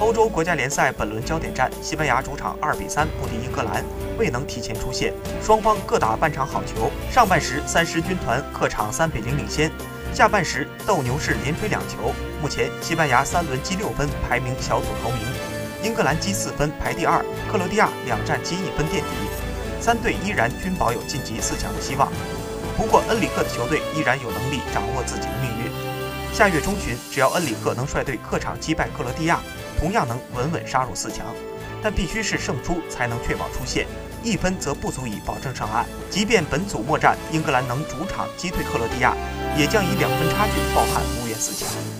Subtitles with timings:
[0.00, 3.84] 欧洲国家联赛本轮焦点战，西班牙主场2比3不敌英格兰，
[4.16, 5.12] 未能提前出线。
[5.42, 9.72] 双方各打半场好球，上半时三狮军团客场3比0领先，
[10.14, 12.14] 下半时斗牛士连追两球。
[12.40, 15.18] 目前西班牙三轮积六分，排名小组头名；
[15.82, 17.20] 英格兰积四分，排第二；
[17.50, 19.10] 克罗地亚两战积一分垫底。
[19.80, 22.08] 三队依然均保有晋级四强的希望。
[22.76, 25.72] 不过恩里克的球队依然有能力掌握自己的命运。
[26.32, 29.40] 下月中旬，只要恩里克能率队客场击败克罗地亚。
[29.78, 31.26] 同样能稳稳杀入四强，
[31.82, 33.86] 但必须是胜出才能确保出线，
[34.22, 35.86] 一分则不足以保证上岸。
[36.10, 39.14] 即便本组末战英格兰能主场击退克罗地亚，
[39.56, 41.98] 也将以两分差距抱憾无缘四强。